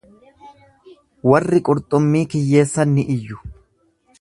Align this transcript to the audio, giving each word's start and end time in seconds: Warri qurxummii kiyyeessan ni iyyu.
Warri 1.33 1.61
qurxummii 1.69 2.25
kiyyeessan 2.33 2.93
ni 2.95 3.05
iyyu. 3.19 3.43